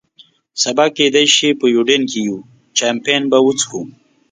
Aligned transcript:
سبا 0.63 0.85
کېدای 0.97 1.25
شي 1.35 1.49
په 1.59 1.65
یوډین 1.75 2.03
کې 2.11 2.19
یو، 2.27 2.37
چامپېن 2.77 3.21
به 3.31 3.37
وڅښو. 3.45 3.81